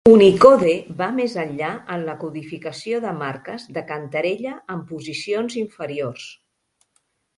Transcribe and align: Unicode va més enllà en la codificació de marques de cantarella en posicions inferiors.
Unicode 0.09 0.69
va 1.01 1.09
més 1.17 1.35
enllà 1.43 1.67
en 1.97 2.05
la 2.07 2.15
codificació 2.23 3.01
de 3.05 3.11
marques 3.19 3.67
de 3.77 3.83
cantarella 3.93 4.55
en 4.77 4.83
posicions 4.95 5.63
inferiors. 5.65 6.27